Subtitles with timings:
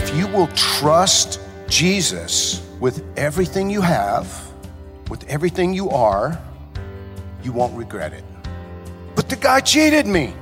[0.00, 4.32] If you will trust Jesus with everything you have,
[5.10, 6.40] with everything you are,
[7.42, 8.22] you won't regret it.
[9.16, 10.34] But the guy cheated me.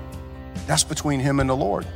[0.67, 1.87] That's between him and the Lord.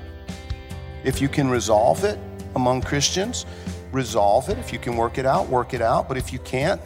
[1.04, 2.18] If you can resolve it
[2.56, 3.44] among Christians,
[3.92, 4.56] resolve it.
[4.56, 6.08] If you can work it out, work it out.
[6.08, 6.80] But if you can't,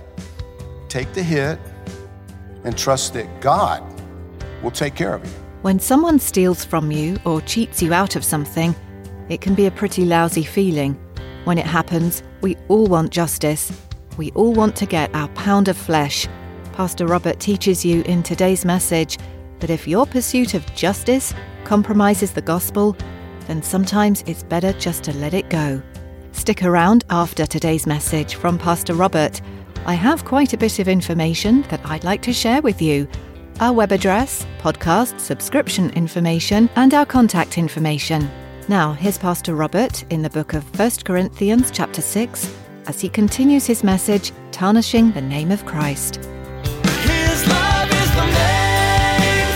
[0.88, 1.60] take the hit
[2.64, 3.80] and trust that God
[4.60, 5.30] will take care of you.
[5.62, 8.74] When someone steals from you or cheats you out of something,
[9.28, 10.98] it can be a pretty lousy feeling.
[11.44, 13.72] When it happens, we all want justice.
[14.16, 16.26] We all want to get our pound of flesh.
[16.72, 19.18] Pastor Robert teaches you in today's message
[19.60, 21.32] that if your pursuit of justice
[21.64, 22.96] compromises the gospel,
[23.46, 25.82] then sometimes it's better just to let it go.
[26.32, 29.40] Stick around after today's message from Pastor Robert.
[29.86, 33.06] I have quite a bit of information that I'd like to share with you.
[33.60, 38.28] Our web address, podcast, subscription information, and our contact information.
[38.66, 42.50] Now, here's Pastor Robert in the book of 1 Corinthians, chapter 6,
[42.86, 46.16] as he continues his message, Tarnishing the Name of Christ.
[46.16, 49.46] His love is the main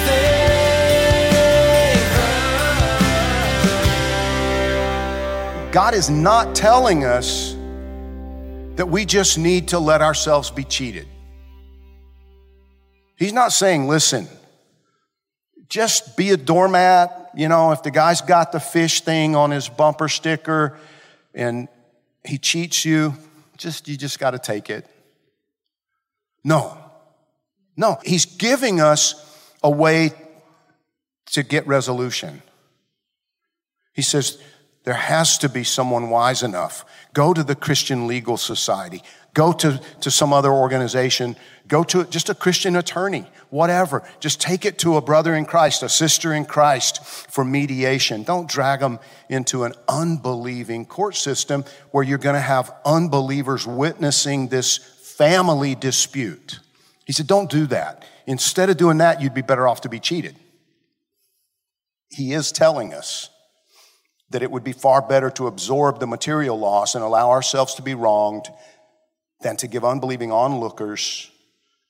[5.63, 5.73] thing.
[5.73, 7.57] God is not telling us
[8.77, 11.09] that we just need to let ourselves be cheated.
[13.17, 14.29] He's not saying, listen,
[15.71, 17.28] just be a doormat.
[17.35, 20.79] You know, if the guy's got the fish thing on his bumper sticker
[21.35, 21.69] and
[22.25, 23.15] he cheats you,
[23.57, 24.87] just you just got to take it.
[26.45, 26.79] No.
[27.77, 29.25] No, he's giving us
[29.63, 30.11] a way
[31.27, 32.43] to get resolution.
[33.93, 34.39] He says,
[34.89, 36.83] there has to be someone wise enough.
[37.13, 39.03] Go to the Christian Legal Society.
[39.35, 41.37] Go to, to some other organization.
[41.67, 44.03] Go to just a Christian attorney, whatever.
[44.19, 48.23] Just take it to a brother in Christ, a sister in Christ for mediation.
[48.23, 48.99] Don't drag them
[49.29, 56.61] into an unbelieving court system where you're going to have unbelievers witnessing this family dispute.
[57.05, 58.07] He said, don't do that.
[58.27, 60.35] Instead of doing that, you'd be better off to be cheated.
[62.09, 63.29] He is telling us
[64.31, 67.83] that it would be far better to absorb the material loss and allow ourselves to
[67.83, 68.47] be wronged
[69.41, 71.31] than to give unbelieving onlookers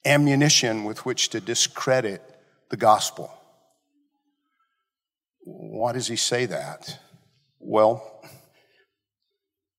[0.04, 2.22] ammunition with which to discredit
[2.70, 3.32] the gospel.
[5.40, 6.98] Why does he say that?
[7.58, 8.22] Well,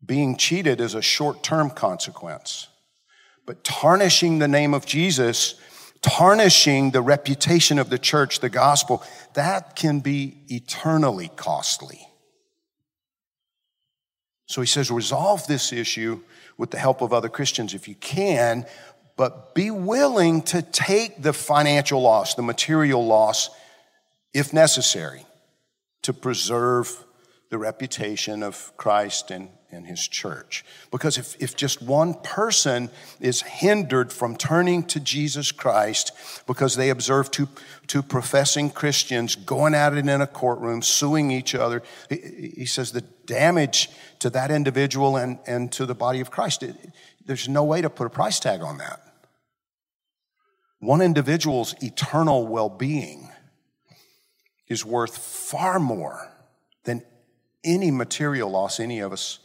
[0.05, 2.67] being cheated is a short term consequence,
[3.45, 5.55] but tarnishing the name of Jesus,
[6.01, 9.03] tarnishing the reputation of the church, the gospel,
[9.35, 12.08] that can be eternally costly.
[14.49, 16.21] So he says, resolve this issue
[16.57, 18.65] with the help of other Christians if you can,
[19.15, 23.51] but be willing to take the financial loss, the material loss,
[24.33, 25.23] if necessary,
[26.01, 27.05] to preserve
[27.49, 30.63] the reputation of Christ and, and his church.
[30.91, 32.89] Because if, if just one person
[33.19, 36.11] is hindered from turning to Jesus Christ
[36.45, 37.47] because they observe two,
[37.87, 42.91] two professing Christians going at it in a courtroom, suing each other, he, he says
[42.91, 43.89] the damage
[44.19, 46.75] to that individual and, and to the body of Christ, it,
[47.25, 49.01] there's no way to put a price tag on that.
[50.79, 53.29] One individual's eternal well being
[54.67, 56.31] is worth far more
[56.85, 57.03] than
[57.63, 59.39] any material loss any of us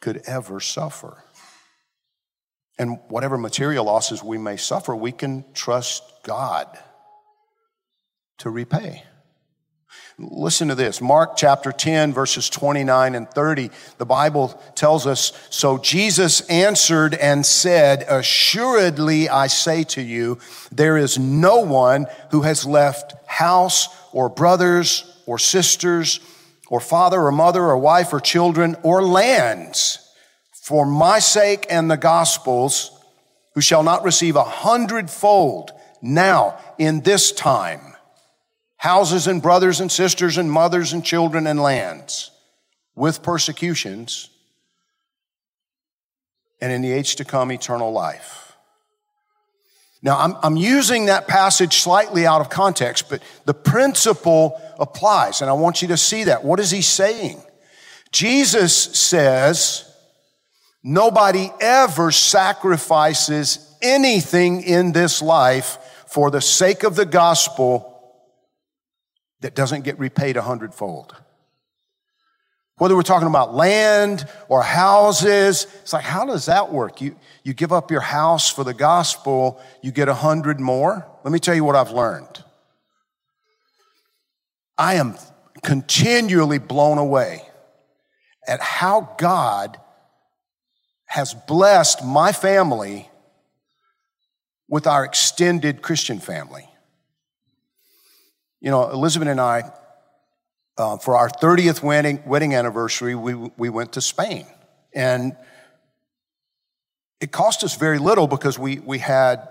[0.00, 1.24] could ever suffer.
[2.78, 6.66] And whatever material losses we may suffer, we can trust God
[8.38, 9.04] to repay.
[10.18, 13.70] Listen to this Mark chapter 10, verses 29 and 30.
[13.98, 20.38] The Bible tells us So Jesus answered and said, Assuredly I say to you,
[20.70, 26.20] there is no one who has left house or brothers or sisters
[26.74, 30.10] or father or mother or wife or children or lands
[30.50, 32.90] for my sake and the gospel's
[33.54, 35.70] who shall not receive a hundredfold
[36.02, 37.94] now in this time
[38.76, 42.32] houses and brothers and sisters and mothers and children and lands
[42.96, 44.28] with persecutions,
[46.60, 48.43] and in the age to come, eternal life.
[50.04, 55.48] Now, I'm, I'm using that passage slightly out of context, but the principle applies, and
[55.48, 56.44] I want you to see that.
[56.44, 57.42] What is he saying?
[58.12, 59.90] Jesus says,
[60.82, 67.90] nobody ever sacrifices anything in this life for the sake of the gospel
[69.40, 71.16] that doesn't get repaid a hundredfold.
[72.76, 77.00] Whether we're talking about land or houses, it's like, how does that work?
[77.00, 81.06] You, you give up your house for the gospel, you get a hundred more.
[81.22, 82.42] Let me tell you what I've learned.
[84.76, 85.14] I am
[85.62, 87.42] continually blown away
[88.46, 89.78] at how God
[91.06, 93.08] has blessed my family
[94.68, 96.68] with our extended Christian family.
[98.60, 99.70] You know, Elizabeth and I
[100.76, 104.46] uh, for our 30th wedding, wedding anniversary, we, we went to Spain.
[104.92, 105.36] And
[107.20, 109.48] it cost us very little because we, we had,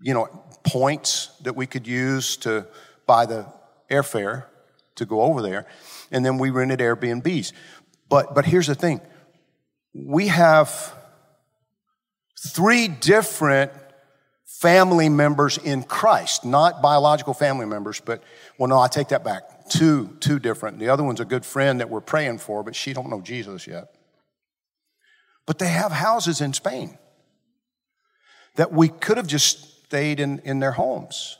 [0.00, 0.26] you know,
[0.64, 2.66] points that we could use to
[3.06, 3.46] buy the
[3.90, 4.46] airfare
[4.96, 5.66] to go over there.
[6.10, 7.52] And then we rented Airbnbs.
[8.08, 9.00] But, but here's the thing
[9.94, 10.94] we have
[12.38, 13.72] three different
[14.44, 18.22] family members in Christ, not biological family members, but,
[18.58, 20.78] well, no, I take that back two, two different.
[20.78, 23.66] The other one's a good friend that we're praying for, but she don't know Jesus
[23.66, 23.94] yet.
[25.46, 26.98] But they have houses in Spain
[28.56, 31.38] that we could have just stayed in, in their homes.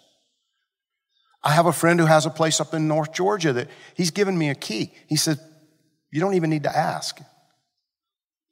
[1.44, 4.36] I have a friend who has a place up in North Georgia that he's given
[4.36, 4.92] me a key.
[5.08, 5.38] He said,
[6.10, 7.20] You don't even need to ask.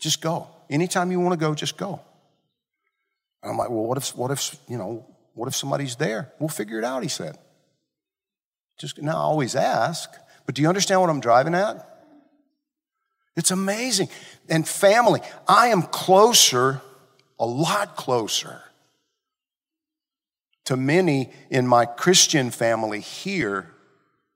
[0.01, 0.49] Just go.
[0.69, 2.01] Anytime you want to go, just go.
[3.43, 6.33] And I'm like, Well, what if, what if, you know, what if somebody's there?
[6.39, 7.39] We'll figure it out, he said.
[8.81, 10.11] Just not always ask,
[10.47, 11.87] but do you understand what I'm driving at?
[13.37, 14.09] It's amazing.
[14.49, 16.81] And family, I am closer,
[17.39, 18.63] a lot closer
[20.65, 23.71] to many in my Christian family here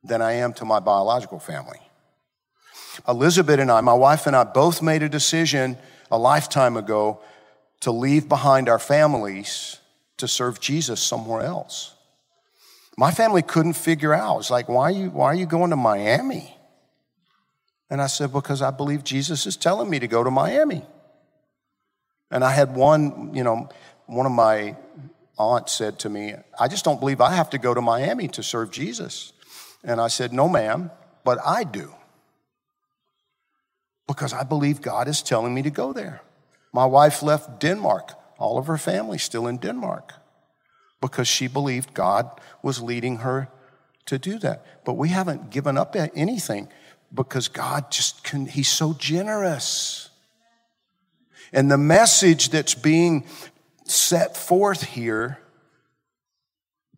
[0.02, 1.80] than I am to my biological family.
[3.08, 5.78] Elizabeth and I, my wife and I, both made a decision
[6.10, 7.22] a lifetime ago
[7.80, 9.78] to leave behind our families
[10.18, 11.94] to serve Jesus somewhere else.
[12.96, 14.38] My family couldn't figure out.
[14.38, 16.56] It's like, why are you, why are you going to Miami?
[17.90, 20.82] And I said, because I believe Jesus is telling me to go to Miami.
[22.30, 23.68] And I had one, you know,
[24.06, 24.76] one of my
[25.38, 28.42] aunts said to me, I just don't believe I have to go to Miami to
[28.42, 29.32] serve Jesus.
[29.82, 30.90] And I said, no, ma'am,
[31.24, 31.94] but I do.
[34.06, 36.22] Because I believe God is telling me to go there.
[36.72, 40.12] My wife left Denmark, all of her family still in Denmark
[41.04, 42.30] because she believed God
[42.62, 43.50] was leading her
[44.06, 44.64] to do that.
[44.86, 46.66] But we haven't given up anything
[47.12, 50.08] because God just can, He's so generous.
[51.52, 53.26] And the message that's being
[53.84, 55.38] set forth here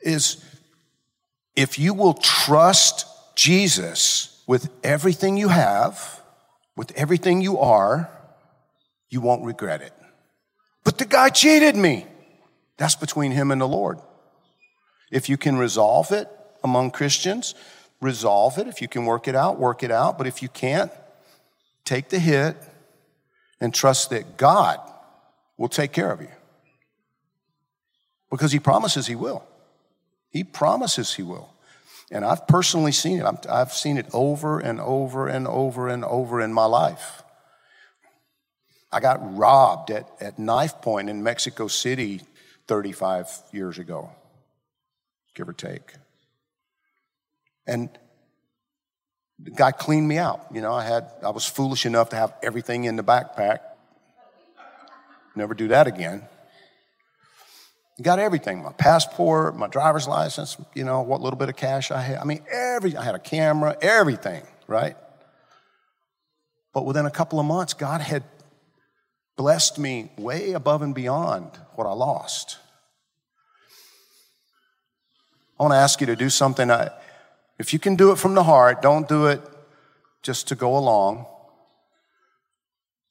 [0.03, 0.45] is
[1.57, 6.23] if you will trust Jesus with everything you have,
[6.77, 8.09] with everything you are,
[9.11, 9.93] you won't regret it.
[10.85, 12.07] But the guy cheated me.
[12.79, 13.99] That's between him and the Lord.
[15.11, 16.29] If you can resolve it
[16.63, 17.55] among Christians,
[18.01, 18.67] resolve it.
[18.67, 20.19] If you can work it out, work it out.
[20.19, 20.91] But if you can't,
[21.85, 22.57] take the hit
[23.61, 24.81] and trust that God
[25.57, 26.29] will take care of you.
[28.31, 29.45] Because he promises he will.
[30.31, 31.55] He promises he will.
[32.11, 33.47] And I've personally seen it.
[33.49, 37.23] i have seen it over and over and over and over in my life.
[38.93, 42.23] I got robbed at, at knife point in Mexico City
[42.69, 44.11] 35 years ago,
[45.35, 45.95] give or take.
[47.67, 47.91] And
[49.55, 50.47] guy cleaned me out.
[50.53, 53.61] You know, I had, I was foolish enough to have everything in the backpack.
[55.35, 56.23] Never do that again.
[58.03, 62.03] Got everything my passport, my driver's license, you know, what little bit of cash I
[62.03, 62.19] had.
[62.19, 64.97] I mean, every, I had a camera, everything, right?
[66.75, 68.23] But within a couple of months, God had
[69.37, 72.59] blessed me way above and beyond what I lost.
[75.59, 76.71] I want to ask you to do something.
[76.71, 76.91] I,
[77.59, 79.41] if you can do it from the heart, don't do it
[80.23, 81.27] just to go along.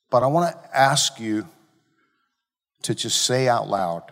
[0.10, 1.48] But I want to ask you
[2.84, 4.04] to just say out loud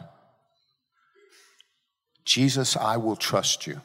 [2.26, 3.82] Jesus, I will trust you.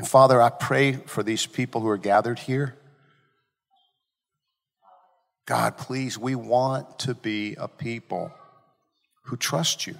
[0.00, 2.74] And Father, I pray for these people who are gathered here.
[5.44, 8.32] God, please, we want to be a people
[9.24, 9.94] who trust you.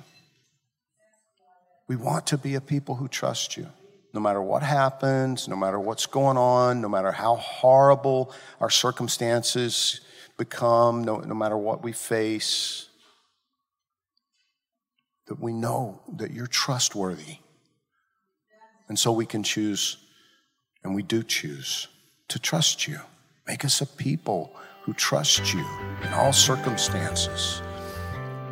[1.87, 3.67] We want to be a people who trust you.
[4.15, 10.01] no matter what happens, no matter what's going on, no matter how horrible our circumstances
[10.39, 12.89] become, no, no matter what we face,
[15.27, 17.37] that we know that you're trustworthy.
[18.91, 19.99] And so we can choose,
[20.83, 21.87] and we do choose,
[22.27, 22.99] to trust you.
[23.47, 25.65] Make us a people who trust you
[26.03, 27.63] in all circumstances,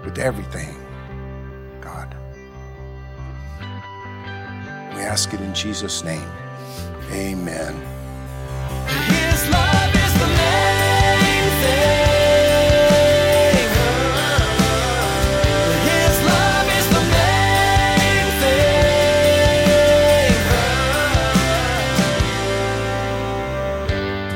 [0.04, 0.76] with everything,
[1.80, 2.14] God.
[4.94, 6.30] We ask it in Jesus' name.
[7.10, 7.97] Amen.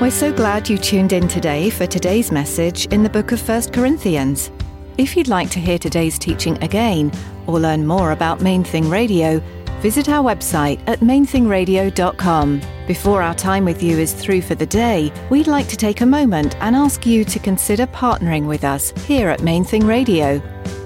[0.02, 3.71] We're so glad you tuned in today for today's message in the book of 1
[3.71, 4.50] Corinthians.
[4.99, 7.12] If you'd like to hear today's teaching again
[7.47, 9.38] or learn more about Main Thing Radio,
[9.80, 12.62] visit our website at mainthingradio.com.
[12.88, 16.06] Before our time with you is through for the day, we'd like to take a
[16.06, 20.42] moment and ask you to consider partnering with us here at Main Thing Radio.